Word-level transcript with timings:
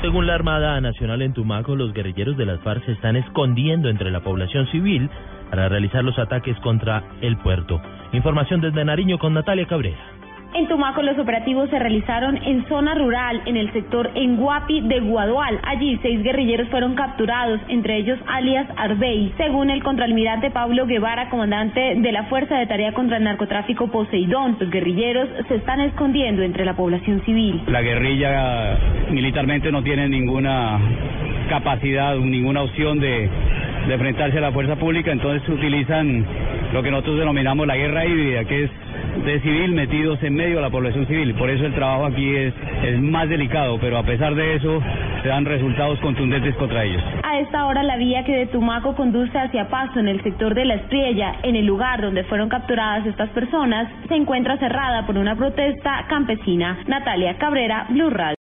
Según 0.00 0.28
la 0.28 0.34
Armada 0.34 0.80
Nacional 0.80 1.22
en 1.22 1.32
Tumaco, 1.32 1.74
los 1.74 1.92
guerrilleros 1.92 2.36
de 2.36 2.46
las 2.46 2.60
FARC 2.60 2.84
se 2.86 2.92
están 2.92 3.16
escondiendo 3.16 3.88
entre 3.88 4.12
la 4.12 4.20
población 4.20 4.68
civil 4.68 5.10
para 5.50 5.68
realizar 5.68 6.04
los 6.04 6.16
ataques 6.20 6.56
contra 6.60 7.02
el 7.20 7.36
puerto. 7.38 7.80
Información 8.12 8.60
desde 8.60 8.84
Nariño 8.84 9.18
con 9.18 9.34
Natalia 9.34 9.66
Cabrera. 9.66 10.17
En 10.54 10.66
Tumaco 10.66 11.02
los 11.02 11.18
operativos 11.18 11.68
se 11.68 11.78
realizaron 11.78 12.38
en 12.38 12.66
zona 12.68 12.94
rural, 12.94 13.42
en 13.44 13.58
el 13.58 13.70
sector 13.72 14.10
Enguapi 14.14 14.80
de 14.80 15.00
Guadual. 15.00 15.60
Allí 15.62 15.98
seis 16.00 16.22
guerrilleros 16.22 16.68
fueron 16.68 16.94
capturados, 16.94 17.60
entre 17.68 17.98
ellos 17.98 18.18
alias 18.26 18.66
Arbey. 18.76 19.32
Según 19.36 19.68
el 19.68 19.82
contraalmirante 19.82 20.50
Pablo 20.50 20.86
Guevara, 20.86 21.28
comandante 21.28 21.96
de 21.96 22.12
la 22.12 22.24
Fuerza 22.24 22.56
de 22.56 22.66
Tarea 22.66 22.92
contra 22.92 23.18
el 23.18 23.24
Narcotráfico 23.24 23.88
Poseidón, 23.88 24.56
los 24.58 24.70
guerrilleros 24.70 25.28
se 25.48 25.56
están 25.56 25.80
escondiendo 25.80 26.42
entre 26.42 26.64
la 26.64 26.74
población 26.74 27.22
civil. 27.26 27.62
La 27.66 27.82
guerrilla 27.82 28.78
militarmente 29.10 29.70
no 29.70 29.82
tiene 29.82 30.08
ninguna 30.08 30.80
capacidad, 31.50 32.16
ninguna 32.16 32.62
opción 32.62 32.98
de, 33.00 33.28
de 33.86 33.94
enfrentarse 33.94 34.38
a 34.38 34.40
la 34.40 34.52
fuerza 34.52 34.76
pública, 34.76 35.12
entonces 35.12 35.46
utilizan 35.48 36.24
lo 36.72 36.82
que 36.82 36.90
nosotros 36.90 37.18
denominamos 37.18 37.66
la 37.66 37.76
guerra 37.76 38.06
híbrida, 38.06 38.44
que 38.44 38.64
es 38.64 38.70
de 39.24 39.40
civil 39.40 39.72
metidos 39.72 40.22
en 40.22 40.34
medio 40.34 40.56
de 40.56 40.62
la 40.62 40.70
población 40.70 41.06
civil. 41.06 41.34
Por 41.34 41.50
eso 41.50 41.66
el 41.66 41.74
trabajo 41.74 42.06
aquí 42.06 42.34
es, 42.34 42.54
es 42.84 43.00
más 43.00 43.28
delicado, 43.28 43.78
pero 43.80 43.98
a 43.98 44.02
pesar 44.02 44.34
de 44.34 44.56
eso 44.56 44.82
se 45.22 45.28
dan 45.28 45.44
resultados 45.44 45.98
contundentes 46.00 46.54
contra 46.56 46.84
ellos. 46.84 47.02
A 47.22 47.38
esta 47.40 47.66
hora 47.66 47.82
la 47.82 47.96
vía 47.96 48.24
que 48.24 48.36
de 48.36 48.46
Tumaco 48.46 48.94
conduce 48.94 49.36
hacia 49.38 49.68
Paso 49.68 50.00
en 50.00 50.08
el 50.08 50.22
sector 50.22 50.54
de 50.54 50.64
La 50.64 50.74
Estrella, 50.74 51.36
en 51.42 51.56
el 51.56 51.66
lugar 51.66 52.00
donde 52.00 52.24
fueron 52.24 52.48
capturadas 52.48 53.06
estas 53.06 53.28
personas, 53.30 53.88
se 54.08 54.14
encuentra 54.14 54.56
cerrada 54.58 55.06
por 55.06 55.18
una 55.18 55.36
protesta 55.36 56.04
campesina. 56.08 56.78
Natalia 56.86 57.36
Cabrera, 57.38 57.86
Blue 57.90 58.10
Radio. 58.10 58.36